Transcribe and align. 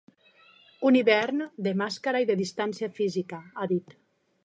Un 0.91 0.97
hivern 1.01 1.45
de 1.69 1.75
màscara 1.83 2.25
i 2.25 2.29
de 2.33 2.39
distància 2.43 2.93
física, 3.01 3.45
ha 3.57 3.73
dit. 3.77 3.99